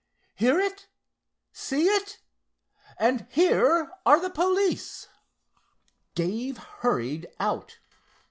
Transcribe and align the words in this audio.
"Hear 0.33 0.59
it? 0.59 0.87
See 1.51 1.83
it? 1.83 2.17
And 2.97 3.27
here 3.29 3.91
are 4.03 4.19
the 4.19 4.31
police!" 4.31 5.07
Dave 6.15 6.57
hurried 6.57 7.27
out. 7.39 7.77